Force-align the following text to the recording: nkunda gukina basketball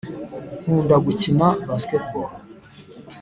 nkunda 0.63 0.95
gukina 1.05 1.47
basketball 1.69 2.29